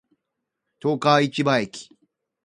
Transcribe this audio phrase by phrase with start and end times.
[0.79, 1.95] 十日市場駅